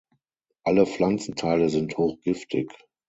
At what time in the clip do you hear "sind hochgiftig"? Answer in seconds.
1.69-2.71